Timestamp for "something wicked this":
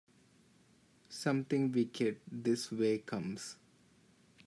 1.09-2.71